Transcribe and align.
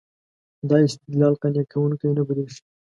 دا 0.69 0.77
استدلال 0.87 1.33
قانع 1.41 1.63
کوونکی 1.71 2.07
نه 2.17 2.21
برېښي. 2.27 2.61